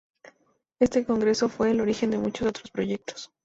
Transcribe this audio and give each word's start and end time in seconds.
Este 0.79 1.05
congreso 1.05 1.47
fue 1.47 1.69
el 1.69 1.79
origen 1.79 2.09
de 2.09 2.17
muchos 2.17 2.47
otros 2.47 2.71
proyectos. 2.71 3.29